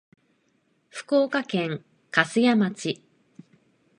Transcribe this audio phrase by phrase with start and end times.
[0.89, 3.03] 福岡県粕屋町